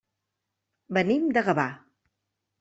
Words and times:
Venim 0.99 1.29
de 1.37 1.45
Gavà. 1.51 1.67